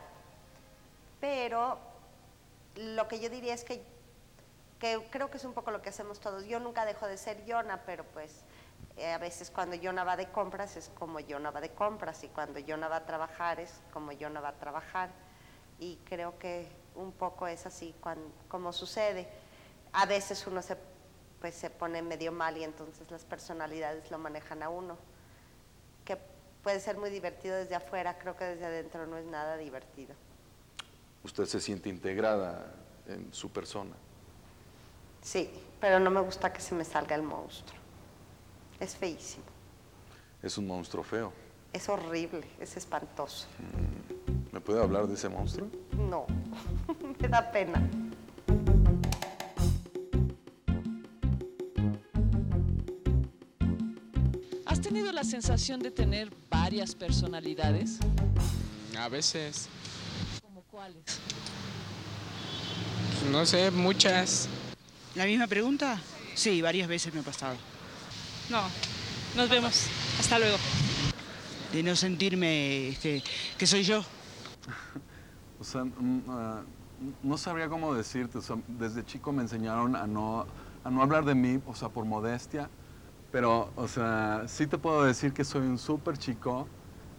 pero 1.20 1.78
lo 2.74 3.06
que 3.06 3.20
yo 3.20 3.30
diría 3.30 3.54
es 3.54 3.62
que, 3.62 3.80
que 4.80 5.00
creo 5.10 5.30
que 5.30 5.36
es 5.36 5.44
un 5.44 5.52
poco 5.52 5.70
lo 5.70 5.80
que 5.80 5.90
hacemos 5.90 6.18
todos. 6.18 6.44
Yo 6.46 6.58
nunca 6.58 6.84
dejo 6.84 7.06
de 7.06 7.18
ser 7.18 7.44
Yona, 7.46 7.82
pero 7.86 8.02
pues 8.02 8.42
a 9.06 9.18
veces 9.18 9.50
cuando 9.50 9.76
Yona 9.76 10.04
va 10.04 10.16
de 10.16 10.30
compras 10.30 10.76
es 10.76 10.90
como 10.98 11.20
Yona 11.20 11.50
va 11.50 11.60
de 11.60 11.70
compras 11.70 12.22
y 12.22 12.28
cuando 12.28 12.58
Yona 12.58 12.88
va 12.88 12.96
a 12.96 13.06
trabajar 13.06 13.58
es 13.60 13.80
como 13.92 14.12
Yona 14.12 14.40
va 14.40 14.48
a 14.48 14.58
trabajar. 14.58 15.10
Y 15.78 15.96
creo 16.04 16.38
que 16.38 16.68
un 16.94 17.12
poco 17.12 17.46
es 17.46 17.64
así 17.64 17.94
como 18.48 18.72
sucede. 18.72 19.28
A 19.92 20.04
veces 20.04 20.46
uno 20.46 20.60
se, 20.60 20.76
pues, 21.40 21.54
se 21.54 21.70
pone 21.70 22.02
medio 22.02 22.32
mal 22.32 22.56
y 22.58 22.64
entonces 22.64 23.10
las 23.10 23.24
personalidades 23.24 24.10
lo 24.10 24.18
manejan 24.18 24.62
a 24.62 24.68
uno. 24.68 24.98
Que 26.04 26.18
puede 26.62 26.80
ser 26.80 26.98
muy 26.98 27.08
divertido 27.08 27.56
desde 27.56 27.74
afuera, 27.74 28.18
creo 28.18 28.36
que 28.36 28.44
desde 28.44 28.66
adentro 28.66 29.06
no 29.06 29.16
es 29.16 29.24
nada 29.24 29.56
divertido. 29.56 30.14
¿Usted 31.24 31.46
se 31.46 31.60
siente 31.60 31.88
integrada 31.88 32.74
en 33.06 33.32
su 33.32 33.50
persona? 33.50 33.94
Sí, 35.22 35.50
pero 35.80 35.98
no 35.98 36.10
me 36.10 36.20
gusta 36.20 36.52
que 36.52 36.60
se 36.60 36.74
me 36.74 36.84
salga 36.84 37.16
el 37.16 37.22
monstruo. 37.22 37.79
Es 38.80 38.96
feísimo, 38.96 39.44
Es 40.42 40.56
un 40.58 40.66
monstruo 40.66 41.04
feo. 41.04 41.32
es 41.72 41.88
horrible, 41.88 42.46
es 42.58 42.76
espantoso. 42.76 43.46
¿Me 44.52 44.60
puede 44.60 44.82
hablar 44.82 45.06
de 45.06 45.14
ese 45.14 45.28
monstruo? 45.28 45.68
No, 45.92 46.26
me 47.20 47.28
da 47.28 47.50
pena. 47.52 47.80
¿Has 54.66 54.80
tenido 54.80 55.12
la 55.12 55.24
sensación 55.24 55.80
de 55.80 55.90
tener 55.90 56.30
varias 56.48 56.94
personalidades? 56.94 57.98
A 58.98 59.08
veces, 59.08 59.68
¿Como 60.42 60.62
cuáles? 60.62 61.02
no 63.30 63.44
sé, 63.46 63.70
muchas. 63.70 64.48
¿La 65.14 65.24
misma 65.24 65.46
pregunta? 65.46 65.98
Sí, 66.34 66.60
varias 66.62 66.88
veces 66.88 67.12
me 67.14 67.20
ha 67.20 67.22
pasado. 67.22 67.56
No, 68.50 68.62
nos 69.36 69.48
vemos. 69.48 69.86
Hasta 70.18 70.38
luego. 70.38 70.56
De 71.72 71.82
no 71.82 71.94
sentirme 71.94 72.88
este, 72.88 73.22
que 73.58 73.66
soy 73.66 73.82
yo. 73.84 74.02
O 75.58 75.64
sea, 75.64 75.84
mm, 75.84 76.22
ah, 76.28 76.62
no 77.22 77.36
sabría 77.36 77.68
cómo 77.68 77.92
decirte. 77.94 78.38
O 78.38 78.40
sea, 78.40 78.56
desde 78.66 79.04
chico 79.04 79.30
me 79.30 79.42
enseñaron 79.42 79.94
a 79.94 80.06
no, 80.06 80.46
a 80.82 80.90
no 80.90 81.02
hablar 81.02 81.26
de 81.26 81.34
mí, 81.34 81.60
o 81.66 81.74
sea, 81.74 81.90
por 81.90 82.06
modestia. 82.06 82.70
Pero, 83.30 83.70
o 83.76 83.86
sea, 83.86 84.44
sí 84.48 84.66
te 84.66 84.78
puedo 84.78 85.04
decir 85.04 85.34
que 85.34 85.44
soy 85.44 85.66
un 85.66 85.76
súper 85.76 86.16
chico, 86.16 86.66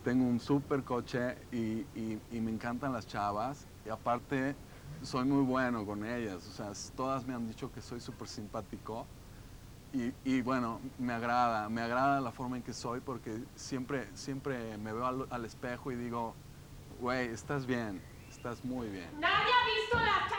tengo 0.03 0.25
un 0.25 0.39
súper 0.39 0.83
coche 0.83 1.37
y, 1.51 1.85
y- 1.95 2.19
y 2.31 2.41
me 2.41 2.49
encantan 2.49 2.93
las 2.93 3.05
chavas. 3.05 3.67
Y 3.85 3.89
aparte, 3.89 4.55
soy 5.03 5.25
muy 5.25 5.43
bueno 5.43 5.85
con 5.85 6.03
ellas. 6.03 6.41
O 6.47 6.51
sea, 6.51 6.71
todas 6.95 7.27
me 7.27 7.35
han 7.35 7.47
dicho 7.47 7.71
que 7.71 7.79
soy 7.79 7.99
súper 8.01 8.27
simpático. 8.27 9.05
Y, 9.93 10.41
bueno, 10.41 10.79
me 10.97 11.13
agrada, 11.13 11.67
me 11.67 11.81
agrada 11.81 12.21
la 12.21 12.31
forma 12.31 12.55
en 12.55 12.63
que 12.63 12.73
soy 12.73 13.01
porque 13.01 13.43
siempre, 13.55 14.07
siempre 14.15 14.77
me 14.77 14.93
veo 14.93 15.05
al, 15.05 15.27
al 15.29 15.43
espejo 15.43 15.91
y 15.91 15.95
digo, 15.95 16.37
güey, 16.97 17.27
estás 17.27 17.65
bien, 17.65 18.01
estás 18.29 18.63
muy 18.63 18.89
bien. 18.89 19.19
¡Nadie 19.19 19.51
ha 19.51 19.65
visto 19.65 19.99
la 19.99 20.30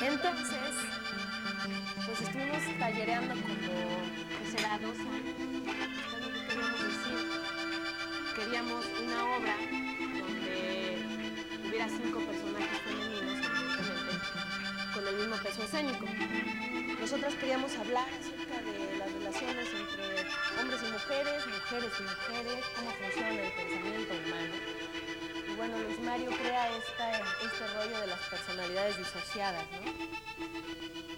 Entonces, 0.00 0.56
pues 2.06 2.20
estuvimos 2.22 2.78
tallereando 2.78 3.34
como, 3.34 3.52
¿qué 3.52 4.50
será? 4.50 4.78
Dos 4.78 4.98
años. 4.98 5.36
¿Qué 5.36 5.42
es 5.42 6.22
lo 6.22 6.32
que 6.32 6.40
queríamos 6.48 6.80
decir? 6.80 7.18
Queríamos 8.34 8.86
una 9.04 9.24
obra 9.36 9.56
donde 10.18 10.54
hubiera 11.68 11.86
cinco 11.86 12.20
personajes 12.20 12.78
femeninos, 12.80 13.46
con 14.94 15.06
el 15.06 15.16
mismo 15.16 15.36
peso 15.36 15.64
escénico. 15.64 16.06
Nosotras 16.98 17.34
queríamos 17.34 17.76
hablar 17.76 18.08
acerca 18.08 18.56
de 18.62 18.96
las 18.96 19.12
relaciones 19.12 19.68
entre 19.68 20.24
hombres 20.62 20.80
y 20.80 20.92
mujeres, 20.92 21.46
mujeres 21.46 21.92
y 22.00 22.02
mujeres, 22.04 22.64
cómo 22.74 22.90
funciona 22.92 23.28
el 23.28 23.52
pensamiento 23.52 24.14
humano. 24.14 24.61
Bueno, 25.62 25.78
Luis 25.78 26.00
Mario 26.00 26.30
crea 26.30 26.76
esta, 26.76 27.20
este 27.20 27.66
rollo 27.76 28.00
de 28.00 28.08
las 28.08 28.18
personalidades 28.28 28.96
disociadas, 28.98 29.64
¿no? 29.70 29.92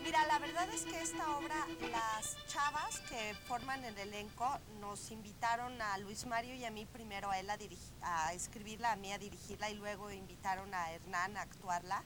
Mira, 0.02 0.26
la 0.26 0.38
verdad 0.38 0.68
es 0.68 0.82
que 0.82 1.00
esta 1.00 1.38
obra, 1.38 1.66
las 1.90 2.36
chavas 2.46 3.00
que 3.08 3.34
forman 3.48 3.82
el 3.86 3.96
elenco 3.96 4.46
nos 4.80 5.10
invitaron 5.12 5.80
a 5.80 5.96
Luis 5.96 6.26
Mario 6.26 6.54
y 6.56 6.66
a 6.66 6.70
mí 6.70 6.84
primero 6.84 7.30
a 7.30 7.38
él 7.38 7.48
a, 7.48 7.56
a 8.02 8.34
escribirla, 8.34 8.92
a 8.92 8.96
mí 8.96 9.10
a 9.12 9.18
dirigirla 9.18 9.70
y 9.70 9.76
luego 9.76 10.12
invitaron 10.12 10.74
a 10.74 10.92
Hernán 10.92 11.38
a 11.38 11.40
actuarla. 11.40 12.04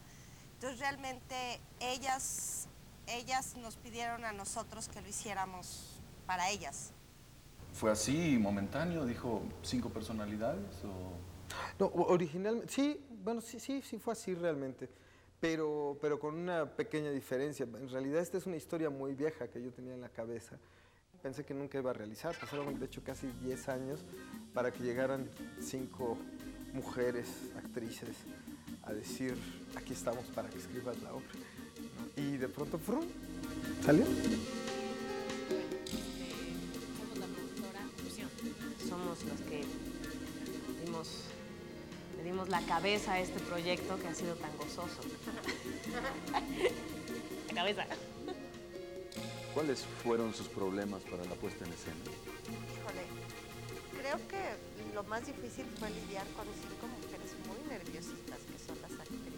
Entonces 0.53 0.79
realmente 0.79 1.59
ellas, 1.81 2.69
ellas 3.07 3.57
nos 3.57 3.75
pidieron 3.75 4.23
a 4.23 4.31
nosotros 4.31 4.87
que 4.87 5.01
lo 5.01 5.09
hiciéramos 5.09 5.99
para 6.25 6.49
ellas. 6.49 6.93
¿Fue 7.73 7.91
así, 7.91 8.37
momentáneo? 8.37 9.05
¿Dijo 9.05 9.43
cinco 9.61 9.89
personalidades? 9.89 10.85
O... 10.85 11.27
No, 11.79 11.87
originalmente, 11.87 12.71
sí, 12.71 13.05
bueno, 13.23 13.41
sí, 13.41 13.59
sí, 13.59 13.81
sí 13.81 13.97
fue 13.97 14.13
así 14.13 14.33
realmente, 14.33 14.89
pero, 15.39 15.97
pero 16.01 16.19
con 16.19 16.35
una 16.35 16.65
pequeña 16.65 17.11
diferencia. 17.11 17.65
En 17.65 17.89
realidad 17.89 18.21
esta 18.21 18.37
es 18.37 18.45
una 18.45 18.57
historia 18.57 18.89
muy 18.89 19.13
vieja 19.13 19.47
que 19.47 19.61
yo 19.61 19.71
tenía 19.71 19.93
en 19.93 20.01
la 20.01 20.09
cabeza. 20.09 20.57
Pensé 21.21 21.43
que 21.43 21.53
nunca 21.53 21.77
iba 21.77 21.89
a 21.89 21.93
realizar, 21.93 22.33
pasaron 22.39 22.79
de 22.79 22.85
hecho 22.85 23.03
casi 23.03 23.27
10 23.43 23.69
años 23.69 24.05
para 24.53 24.71
que 24.71 24.83
llegaran 24.83 25.29
cinco 25.59 26.17
mujeres, 26.73 27.27
actrices, 27.57 28.15
a 28.83 28.93
decir, 28.93 29.35
aquí 29.75 29.93
estamos 29.93 30.25
para 30.27 30.49
que 30.49 30.57
escribas 30.57 31.01
la 31.01 31.13
obra. 31.13 31.27
Y 32.15 32.37
de 32.37 32.47
pronto, 32.47 32.77
¡frum! 32.79 33.05
¿Salió? 33.83 34.05
Somos 36.95 37.17
la 37.17 37.25
productora. 37.27 37.81
Somos 38.87 39.23
los 39.25 39.41
que 39.41 39.65
dimos, 40.83 41.25
le 42.19 42.25
dimos 42.25 42.49
la 42.49 42.61
cabeza 42.63 43.13
a 43.13 43.19
este 43.19 43.39
proyecto 43.39 43.97
que 43.97 44.07
ha 44.07 44.13
sido 44.13 44.35
tan 44.35 44.55
gozoso. 44.57 44.99
la 47.47 47.55
cabeza. 47.55 47.85
¿Cuáles 49.53 49.85
fueron 50.03 50.33
sus 50.33 50.47
problemas 50.49 51.01
para 51.03 51.23
la 51.23 51.35
puesta 51.35 51.65
en 51.65 51.71
escena? 51.71 51.95
Híjole, 52.75 53.03
creo 54.01 54.27
que 54.27 54.93
lo 54.93 55.03
más 55.03 55.25
difícil 55.25 55.65
fue 55.79 55.89
lidiar 55.91 56.27
con 56.33 56.45
cinco 56.45 56.87
mujeres 56.87 57.35
muy 57.47 57.69
nerviositas 57.69 58.39
que 58.39 58.59
son 58.59 58.81
las 58.81 58.91
actrices 58.91 59.33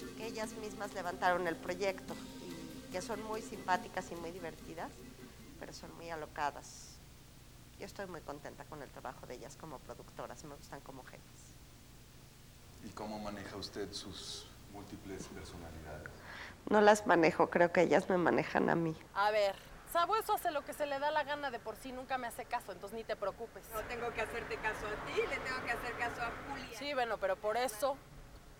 que, 0.00 0.16
que 0.16 0.26
ellas 0.26 0.52
mismas 0.54 0.92
levantaron 0.92 1.46
el 1.46 1.56
proyecto 1.56 2.14
y 2.88 2.92
que 2.92 3.00
son 3.00 3.22
muy 3.24 3.42
simpáticas 3.42 4.10
y 4.10 4.16
muy 4.16 4.32
divertidas, 4.32 4.90
pero 5.60 5.72
son 5.72 5.94
muy 5.94 6.10
alocadas. 6.10 6.96
Yo 7.78 7.86
estoy 7.86 8.06
muy 8.06 8.22
contenta 8.22 8.64
con 8.64 8.82
el 8.82 8.90
trabajo 8.90 9.26
de 9.26 9.34
ellas 9.34 9.56
como 9.56 9.78
productoras, 9.78 10.42
me 10.44 10.56
gustan 10.56 10.80
como 10.80 11.04
jefes. 11.04 11.35
¿Y 12.84 12.90
cómo 12.90 13.18
maneja 13.18 13.56
usted 13.56 13.92
sus 13.92 14.48
múltiples 14.72 15.26
personalidades? 15.28 16.08
No 16.68 16.80
las 16.80 17.06
manejo, 17.06 17.48
creo 17.50 17.72
que 17.72 17.82
ellas 17.82 18.08
me 18.08 18.16
manejan 18.16 18.68
a 18.70 18.74
mí. 18.74 18.96
A 19.14 19.30
ver, 19.30 19.54
Sabueso 19.92 20.34
hace 20.34 20.50
lo 20.50 20.64
que 20.64 20.72
se 20.72 20.86
le 20.86 20.98
da 20.98 21.10
la 21.10 21.24
gana 21.24 21.50
de 21.50 21.58
por 21.58 21.76
sí, 21.76 21.92
nunca 21.92 22.18
me 22.18 22.26
hace 22.26 22.44
caso, 22.44 22.72
entonces 22.72 22.96
ni 22.98 23.04
te 23.04 23.16
preocupes. 23.16 23.64
No 23.72 23.80
tengo 23.82 24.12
que 24.12 24.20
hacerte 24.22 24.56
caso 24.56 24.86
a 24.86 25.06
ti, 25.06 25.12
le 25.28 25.36
tengo 25.38 25.64
que 25.64 25.72
hacer 25.72 25.92
caso 25.96 26.22
a 26.22 26.32
Julia. 26.50 26.78
Sí, 26.78 26.92
bueno, 26.94 27.18
pero 27.18 27.36
por 27.36 27.56
eso, 27.56 27.96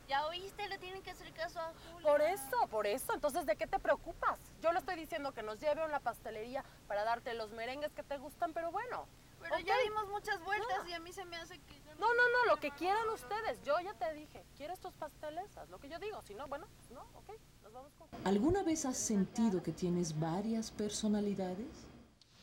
Ya 0.09 0.25
oíste, 0.29 0.69
le 0.69 0.79
tienen 0.79 1.03
que 1.03 1.11
hacer 1.11 1.33
caso 1.33 1.59
a 1.59 1.73
Julia. 1.93 2.09
por 2.09 2.23
eso, 2.23 2.69
por 2.71 2.87
eso, 2.87 3.13
entonces 3.13 3.45
¿de 3.45 3.57
qué 3.57 3.67
te 3.67 3.81
preocupas? 3.81 4.39
Yo 4.63 4.71
le 4.73 4.79
estoy 4.79 4.95
diciendo 4.95 5.33
que 5.33 5.43
nos 5.43 5.59
lleve 5.59 5.83
a 5.83 5.85
una 5.85 5.99
pastelería 5.99 6.65
para 6.87 7.03
darte 7.03 7.35
los 7.35 7.51
merengues 7.51 7.93
que 7.93 8.05
te 8.05 8.17
gustan, 8.17 8.53
pero 8.53 8.71
bueno. 8.71 9.07
Pero 9.49 9.57
ok. 9.63 9.67
ya 9.67 9.75
dimos 9.85 10.09
muchas 10.09 10.43
vueltas 10.45 10.79
No. 10.85 10.89
y 10.89 10.93
a 10.93 11.01
mí 11.01 11.13
se 11.13 11.25
me 11.25 11.37
hace 11.37 11.59
que... 11.59 11.75
ya 11.85 11.95
No, 11.95 12.07
no, 12.15 12.23
no, 12.33 12.51
lo 12.51 12.57
que 12.59 12.71
quieran 12.73 13.09
ustedes. 13.11 13.63
Yo 13.65 13.75
ya 13.81 13.95
te 13.95 14.13
dije, 14.15 14.45
¿quieres 14.57 14.79
tus 14.81 14.93
pasteles? 14.95 15.57
Haz 15.57 15.69
lo 15.71 15.79
que 15.79 15.89
yo 15.89 15.99
digo. 15.99 16.21
Si 16.27 16.35
no, 16.35 16.47
bueno, 16.47 16.67
pues 16.77 16.91
no, 16.91 17.01
ok, 17.15 17.31
nos 17.63 17.73
vamos 17.73 17.93
con... 17.99 18.09
¿Alguna 18.25 18.63
vez 18.63 18.85
has 18.87 18.97
sentido 18.99 19.63
que 19.63 19.73
tienes 19.73 20.19
varias 20.19 20.71
personalidades? 20.71 21.67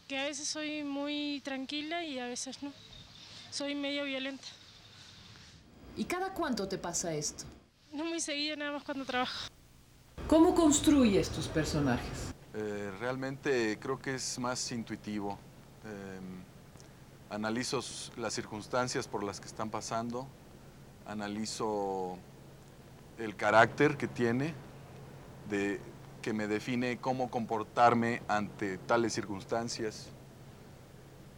Que 0.07 0.17
a 0.19 0.23
veces 0.25 0.47
soy 0.47 0.83
muy 0.83 1.41
tranquila 1.43 2.03
y 2.03 2.19
a 2.19 2.25
veces 2.27 2.61
no. 2.63 2.71
Soy 3.51 3.75
medio 3.75 4.03
violenta. 4.05 4.45
¿Y 5.95 6.05
cada 6.05 6.33
cuánto 6.33 6.67
te 6.67 6.77
pasa 6.77 7.13
esto? 7.13 7.45
No 7.91 8.03
muy 8.05 8.19
seguido, 8.19 8.57
nada 8.57 8.71
más 8.71 8.83
cuando 8.83 9.05
trabajo. 9.05 9.47
¿Cómo 10.27 10.55
construyes 10.55 11.29
tus 11.29 11.47
personajes? 11.47 12.33
Eh, 12.55 12.91
realmente 12.99 13.77
creo 13.79 13.99
que 13.99 14.15
es 14.15 14.39
más 14.39 14.71
intuitivo. 14.71 15.37
Em, 15.85 16.42
analizo 17.33 17.79
las 18.15 18.33
circunstancias 18.33 19.07
por 19.07 19.23
las 19.23 19.39
que 19.39 19.47
están 19.47 19.69
pasando, 19.69 20.27
analizo 21.07 22.17
el 23.17 23.35
carácter 23.35 23.97
que 23.97 24.07
tiene, 24.07 24.53
de, 25.49 25.79
que 26.21 26.31
me 26.31 26.47
define 26.47 26.99
cómo 26.99 27.31
comportarme 27.31 28.21
ante 28.27 28.77
tales 28.77 29.13
circunstancias. 29.13 30.09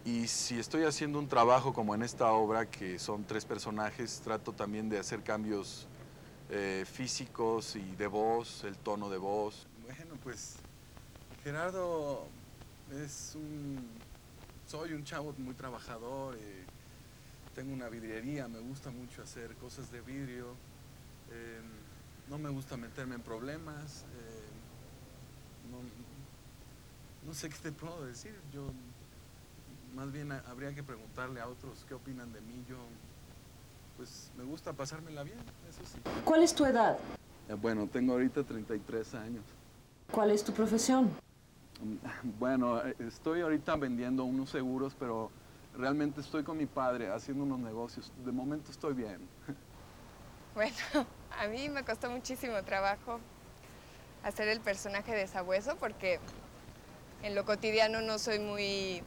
Y 0.03 0.27
si 0.27 0.60
estoy 0.60 0.84
haciendo 0.84 1.17
un 1.17 1.27
trabajo 1.27 1.73
como 1.73 1.95
en 1.95 2.03
esta 2.03 2.31
obra, 2.31 2.69
que 2.69 2.99
son 2.99 3.23
tres 3.23 3.45
personajes, 3.45 4.21
trato 4.23 4.51
también 4.51 4.89
de 4.89 4.99
hacer 4.99 5.23
cambios 5.23 5.88
eh, 6.49 6.86
físicos 6.86 7.75
y 7.75 7.95
de 7.95 8.08
voz, 8.08 8.65
el 8.65 8.77
tono 8.77 9.10
de 9.10 9.17
voz. 9.17 9.65
Bueno, 9.84 10.15
pues 10.21 10.58
Gerardo 11.43 12.27
es 12.91 13.31
un... 13.36 14.05
Soy 14.67 14.93
un 14.93 15.04
chavo 15.04 15.34
muy 15.38 15.54
trabajador, 15.54 16.36
eh, 16.36 16.63
tengo 17.54 17.73
una 17.73 17.88
vidriería, 17.88 18.47
me 18.47 18.60
gusta 18.60 18.89
mucho 18.89 19.21
hacer 19.21 19.54
cosas 19.56 19.91
de 19.91 20.01
vidrio, 20.01 20.47
eh, 21.32 21.62
no 22.30 22.38
me 22.38 22.49
gusta 22.49 22.75
meterme 22.75 23.15
en 23.15 23.21
problemas, 23.21 24.01
eh, 24.04 24.45
no, 25.71 27.28
no 27.28 27.34
sé 27.34 27.49
qué 27.49 27.56
te 27.62 27.71
puedo 27.71 28.06
decir, 28.06 28.36
yo 28.51 28.71
más 29.93 30.12
bien 30.12 30.32
a- 30.32 30.43
habría 30.49 30.73
que 30.73 30.84
preguntarle 30.84 31.39
a 31.41 31.47
otros 31.47 31.86
qué 31.88 31.93
opinan 31.93 32.34
de 32.34 32.41
mí. 32.41 32.65
Yo, 32.67 32.75
pues 33.95 34.30
me 34.38 34.43
gusta 34.43 34.73
pasármela 34.73 35.23
bien, 35.23 35.38
eso 35.69 35.80
sí. 35.86 35.99
¿Cuál 36.25 36.43
es 36.43 36.54
tu 36.54 36.65
edad? 36.65 36.97
Eh, 37.47 37.54
bueno, 37.54 37.88
tengo 37.88 38.13
ahorita 38.13 38.43
33 38.43 39.13
años. 39.15 39.43
¿Cuál 40.12 40.32
es 40.32 40.43
tu 40.43 40.51
profesión? 40.51 41.12
Bueno, 42.39 42.81
estoy 42.99 43.41
ahorita 43.41 43.75
vendiendo 43.75 44.23
unos 44.23 44.49
seguros, 44.49 44.95
pero 44.97 45.31
realmente 45.77 46.21
estoy 46.21 46.43
con 46.43 46.57
mi 46.57 46.65
padre 46.65 47.11
haciendo 47.11 47.43
unos 47.43 47.59
negocios. 47.59 48.11
De 48.23 48.31
momento 48.31 48.71
estoy 48.71 48.93
bien. 48.93 49.27
Bueno, 50.55 51.05
a 51.38 51.47
mí 51.47 51.67
me 51.67 51.83
costó 51.83 52.09
muchísimo 52.09 52.63
trabajo 52.63 53.19
hacer 54.23 54.47
el 54.47 54.61
personaje 54.61 55.13
de 55.13 55.27
Sabueso 55.27 55.75
porque 55.75 56.17
en 57.23 57.35
lo 57.35 57.43
cotidiano 57.43 57.99
no 57.99 58.17
soy 58.19 58.39
muy 58.39 59.03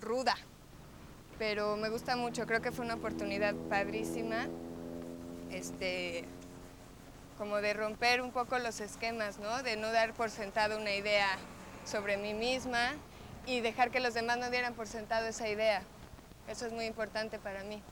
ruda, 0.00 0.34
pero 1.38 1.76
me 1.76 1.90
gusta 1.90 2.16
mucho, 2.16 2.44
creo 2.44 2.60
que 2.60 2.72
fue 2.72 2.84
una 2.84 2.94
oportunidad 2.94 3.54
padrísima, 3.70 4.48
este, 5.52 6.24
como 7.38 7.56
de 7.56 7.74
romper 7.74 8.22
un 8.22 8.32
poco 8.32 8.58
los 8.58 8.80
esquemas, 8.80 9.38
¿no? 9.38 9.62
De 9.62 9.76
no 9.76 9.92
dar 9.92 10.12
por 10.14 10.30
sentado 10.30 10.78
una 10.78 10.92
idea 10.92 11.28
sobre 11.84 12.16
mí 12.16 12.34
misma 12.34 12.94
y 13.46 13.60
dejar 13.60 13.90
que 13.90 14.00
los 14.00 14.14
demás 14.14 14.38
no 14.38 14.50
dieran 14.50 14.74
por 14.74 14.86
sentado 14.86 15.26
esa 15.26 15.48
idea. 15.48 15.82
Eso 16.48 16.66
es 16.66 16.72
muy 16.72 16.86
importante 16.86 17.38
para 17.38 17.62
mí. 17.64 17.82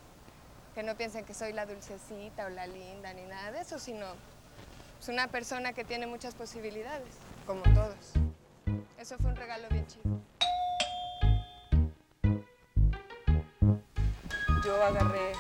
Que 0.75 0.83
no 0.83 0.97
piensen 0.97 1.25
que 1.25 1.35
soy 1.35 1.53
la 1.53 1.67
dulcecita 1.67 2.47
o 2.47 2.49
la 2.49 2.67
linda 2.67 3.13
ni 3.13 3.23
nada 3.25 3.53
de 3.53 3.61
eso, 3.61 3.79
sino 3.79 4.07
es 5.01 5.09
una 5.09 5.29
persona 5.29 5.73
que 5.73 5.85
tiene 5.85 6.07
muchas 6.07 6.35
posibilidades, 6.35 7.15
como 7.47 7.63
todos. 7.63 8.13
Eso 8.99 9.17
fue 9.19 9.31
un 9.31 9.37
regalo 9.37 9.69
bien 9.69 9.87
chido. 9.87 10.21
yo 14.65 14.83
agarré 14.83 15.33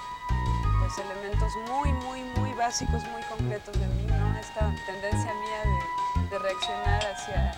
elementos 0.99 1.53
muy, 1.69 1.93
muy, 1.93 2.23
muy 2.37 2.53
básicos, 2.53 3.03
muy 3.05 3.23
concretos 3.23 3.79
de 3.79 3.87
mí, 3.87 4.07
¿no? 4.07 4.39
Esta 4.39 4.73
tendencia 4.87 5.35
mía 5.35 5.63
de, 6.31 6.39
reaccionar 6.39 7.05
hacia 7.07 7.53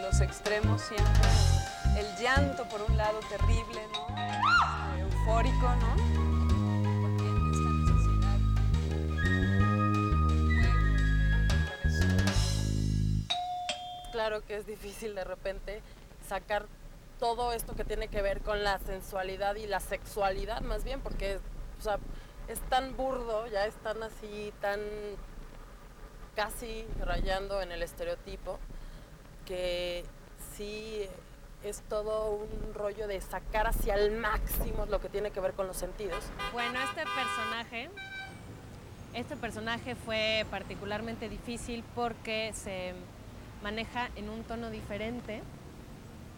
los 0.00 0.20
extremos 0.20 0.80
siempre. 0.80 1.28
El 1.96 2.06
llanto, 2.22 2.68
por 2.68 2.82
un 2.82 2.96
lado, 2.96 3.18
terrible, 3.28 3.80
¿no? 3.92 4.06
Este, 4.16 5.00
eufórico, 5.00 5.74
¿no? 5.76 5.96
Claro 14.12 14.44
que 14.44 14.56
es 14.56 14.66
difícil 14.66 15.14
de 15.14 15.24
repente 15.24 15.82
sacar 16.28 16.66
todo 17.18 17.52
esto 17.52 17.74
que 17.74 17.84
tiene 17.84 18.08
que 18.08 18.22
ver 18.22 18.40
con 18.40 18.62
la 18.62 18.78
sensualidad 18.78 19.56
y 19.56 19.66
la 19.66 19.80
sexualidad 19.80 20.60
más 20.62 20.84
bien, 20.84 21.00
porque 21.00 21.38
o 21.78 21.82
sea, 21.82 21.98
es 22.48 22.60
tan 22.68 22.96
burdo, 22.96 23.46
ya 23.48 23.66
es 23.66 23.74
tan 23.76 24.02
así, 24.02 24.52
tan 24.60 24.80
casi 26.34 26.86
rayando 27.00 27.62
en 27.62 27.72
el 27.72 27.82
estereotipo, 27.82 28.58
que 29.46 30.04
sí 30.54 31.08
es 31.64 31.82
todo 31.88 32.30
un 32.30 32.74
rollo 32.74 33.08
de 33.08 33.20
sacar 33.20 33.66
hacia 33.66 33.94
el 33.94 34.12
máximo 34.12 34.86
lo 34.86 35.00
que 35.00 35.08
tiene 35.08 35.30
que 35.30 35.40
ver 35.40 35.54
con 35.54 35.66
los 35.66 35.76
sentidos. 35.76 36.24
Bueno, 36.52 36.78
este 36.80 37.02
personaje, 37.04 37.90
este 39.14 39.36
personaje 39.36 39.94
fue 39.94 40.46
particularmente 40.50 41.28
difícil 41.28 41.82
porque 41.94 42.52
se 42.54 42.94
maneja 43.62 44.10
en 44.16 44.28
un 44.28 44.44
tono 44.44 44.70
diferente 44.70 45.42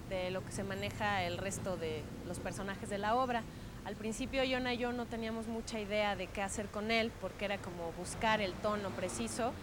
de 0.08 0.30
lo 0.30 0.44
que 0.44 0.52
se 0.52 0.62
maneja 0.62 1.24
el 1.24 1.36
resto 1.36 1.76
de 1.76 2.02
los 2.26 2.38
personajes 2.38 2.88
de 2.88 2.98
la 2.98 3.16
obra. 3.16 3.42
Al 3.88 3.96
principio 3.96 4.44
Yona 4.44 4.74
y 4.74 4.76
yo 4.76 4.92
no 4.92 5.06
teníamos 5.06 5.46
mucha 5.46 5.80
idea 5.80 6.14
de 6.14 6.26
qué 6.26 6.42
hacer 6.42 6.66
con 6.66 6.90
él 6.90 7.10
porque 7.22 7.46
era 7.46 7.56
como 7.56 7.90
buscar 7.92 8.42
el 8.42 8.52
tono 8.52 8.90
preciso 8.90 9.54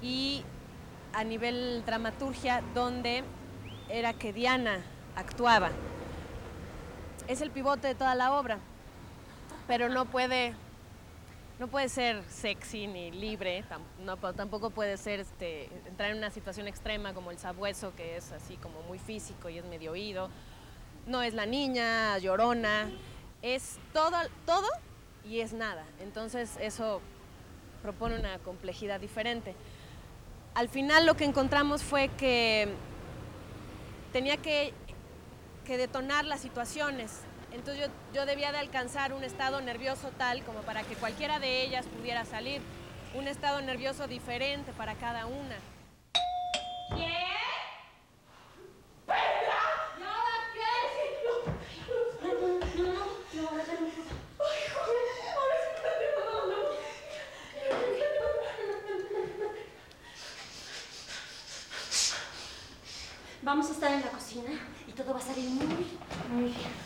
y 0.00 0.44
a 1.12 1.24
nivel 1.24 1.82
dramaturgia 1.84 2.62
donde 2.72 3.24
era 3.88 4.12
que 4.12 4.32
Diana 4.32 4.78
actuaba. 5.16 5.72
Es 7.26 7.40
el 7.40 7.50
pivote 7.50 7.88
de 7.88 7.94
toda 7.96 8.14
la 8.14 8.32
obra, 8.32 8.60
pero 9.66 9.88
no 9.88 10.04
puede, 10.04 10.54
no 11.58 11.66
puede 11.66 11.88
ser 11.88 12.22
sexy 12.28 12.86
ni 12.86 13.10
libre, 13.10 13.64
tampoco 14.36 14.70
puede 14.70 14.96
ser 14.98 15.18
este, 15.18 15.64
entrar 15.88 16.12
en 16.12 16.18
una 16.18 16.30
situación 16.30 16.68
extrema 16.68 17.12
como 17.12 17.32
el 17.32 17.40
sabueso, 17.40 17.92
que 17.96 18.18
es 18.18 18.30
así 18.30 18.56
como 18.56 18.82
muy 18.82 19.00
físico 19.00 19.48
y 19.48 19.58
es 19.58 19.64
medio 19.64 19.90
oído. 19.90 20.30
No 21.08 21.22
es 21.22 21.34
la 21.34 21.46
niña 21.46 22.18
llorona, 22.18 22.88
es 23.54 23.78
todo, 23.92 24.16
todo 24.44 24.66
y 25.24 25.40
es 25.40 25.52
nada. 25.52 25.84
Entonces 26.00 26.56
eso 26.60 27.00
propone 27.82 28.18
una 28.18 28.38
complejidad 28.38 28.98
diferente. 29.00 29.54
Al 30.54 30.68
final 30.68 31.06
lo 31.06 31.16
que 31.16 31.24
encontramos 31.24 31.82
fue 31.82 32.08
que 32.08 32.68
tenía 34.12 34.36
que, 34.38 34.72
que 35.64 35.76
detonar 35.76 36.24
las 36.24 36.40
situaciones. 36.40 37.20
Entonces 37.52 37.86
yo, 37.86 37.92
yo 38.14 38.26
debía 38.26 38.52
de 38.52 38.58
alcanzar 38.58 39.12
un 39.12 39.22
estado 39.22 39.60
nervioso 39.60 40.10
tal 40.18 40.42
como 40.44 40.60
para 40.62 40.82
que 40.82 40.94
cualquiera 40.94 41.38
de 41.38 41.62
ellas 41.62 41.86
pudiera 41.86 42.24
salir. 42.24 42.60
Un 43.14 43.28
estado 43.28 43.62
nervioso 43.62 44.08
diferente 44.08 44.72
para 44.72 44.94
cada 44.94 45.26
una. 45.26 45.56
Vamos 63.56 63.70
a 63.70 63.72
estar 63.72 63.90
en 63.90 64.02
la 64.02 64.10
cocina 64.10 64.50
y 64.86 64.92
todo 64.92 65.14
va 65.14 65.18
a 65.18 65.22
salir 65.22 65.48
muy, 65.48 65.64
muy 65.64 66.44
bien. 66.50 66.85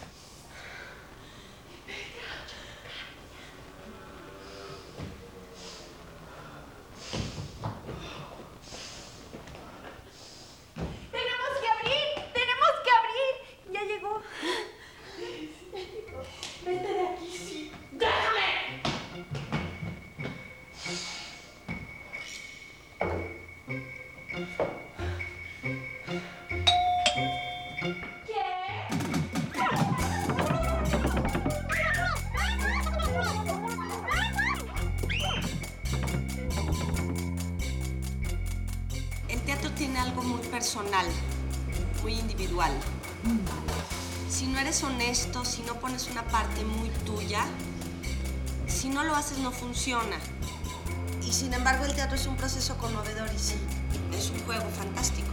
Personal, 40.71 41.07
muy 42.01 42.13
individual. 42.13 42.71
Si 44.29 44.47
no 44.47 44.57
eres 44.61 44.85
honesto, 44.85 45.45
si 45.45 45.63
no 45.63 45.75
pones 45.75 46.09
una 46.09 46.23
parte 46.23 46.65
muy 46.65 46.91
tuya, 47.05 47.45
si 48.69 48.89
no 48.89 49.03
lo 49.03 49.17
haces 49.17 49.39
no 49.39 49.51
funciona. 49.51 50.17
Y 51.27 51.33
sin 51.33 51.53
embargo 51.55 51.87
el 51.87 51.95
teatro 51.97 52.15
es 52.15 52.25
un 52.29 52.37
proceso 52.37 52.79
conmovedor 52.79 53.29
y 53.35 53.39
sí, 53.41 53.57
es 54.17 54.31
un 54.31 54.39
juego 54.45 54.71
fantástico. 54.79 55.30